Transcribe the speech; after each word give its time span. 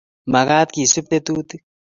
mekat 0.31 0.67
kesub 0.73 1.05
tetutik 1.11 1.61